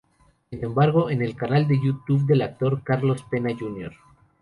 Sin 0.49 0.65
embargo 0.65 1.11
en 1.11 1.21
el 1.21 1.35
canal 1.35 1.67
de 1.67 1.79
Youtube 1.79 2.25
del 2.25 2.41
actor 2.41 2.81
Carlos 2.83 3.23
Pena 3.29 3.51
Jr. 3.55 3.93